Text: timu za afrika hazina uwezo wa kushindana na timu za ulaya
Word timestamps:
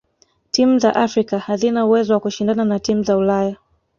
timu 0.51 0.79
za 0.79 0.95
afrika 0.95 1.39
hazina 1.39 1.85
uwezo 1.85 2.13
wa 2.13 2.19
kushindana 2.19 2.65
na 2.65 2.79
timu 2.79 3.03
za 3.03 3.17
ulaya 3.17 3.57